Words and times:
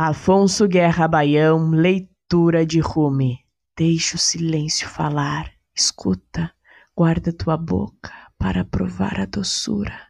Afonso 0.00 0.68
Guerra 0.68 1.08
Baião, 1.08 1.70
leitura 1.70 2.64
de 2.64 2.78
Rumi. 2.78 3.40
Deixa 3.76 4.14
o 4.14 4.18
silêncio 4.18 4.88
falar, 4.88 5.50
escuta, 5.76 6.52
guarda 6.96 7.32
tua 7.32 7.56
boca 7.56 8.12
para 8.38 8.64
provar 8.64 9.18
a 9.18 9.26
doçura. 9.26 10.07